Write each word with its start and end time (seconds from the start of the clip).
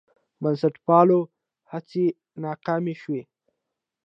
بنسټپالو 0.41 1.19
هڅې 1.71 2.05
ناکامې 2.43 2.95
شوې. 3.01 3.21